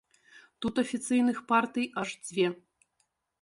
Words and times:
Тут 0.65 0.81
афіцыйных 0.83 1.37
партый 1.51 1.85
аж 2.05 2.09
дзве. 2.25 2.47